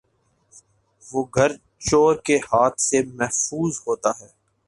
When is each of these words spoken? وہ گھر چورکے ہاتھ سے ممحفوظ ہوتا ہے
وہ 1.03 1.21
گھر 1.35 1.51
چورکے 1.81 2.37
ہاتھ 2.49 2.79
سے 2.81 2.97
ممحفوظ 3.07 3.73
ہوتا 3.87 4.11
ہے 4.19 4.27